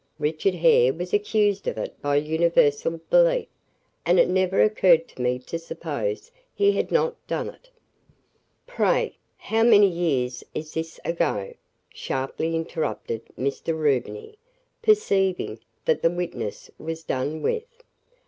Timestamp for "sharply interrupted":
11.93-13.27